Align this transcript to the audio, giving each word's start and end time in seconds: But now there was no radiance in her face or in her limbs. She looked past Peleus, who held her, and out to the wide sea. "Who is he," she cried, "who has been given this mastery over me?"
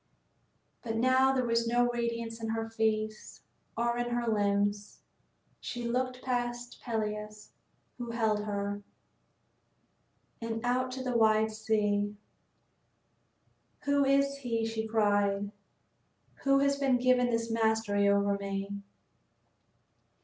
But 0.81 0.95
now 0.95 1.31
there 1.31 1.45
was 1.45 1.67
no 1.67 1.87
radiance 1.91 2.41
in 2.41 2.49
her 2.49 2.67
face 2.67 3.43
or 3.77 3.99
in 3.99 4.09
her 4.15 4.27
limbs. 4.27 5.01
She 5.59 5.83
looked 5.87 6.23
past 6.23 6.81
Peleus, 6.81 7.51
who 7.99 8.09
held 8.09 8.45
her, 8.45 8.81
and 10.41 10.59
out 10.65 10.89
to 10.93 11.03
the 11.03 11.15
wide 11.15 11.51
sea. 11.51 12.15
"Who 13.81 14.03
is 14.03 14.37
he," 14.37 14.65
she 14.65 14.87
cried, 14.87 15.51
"who 16.43 16.57
has 16.57 16.77
been 16.77 16.97
given 16.97 17.29
this 17.29 17.51
mastery 17.51 18.09
over 18.09 18.39
me?" 18.39 18.81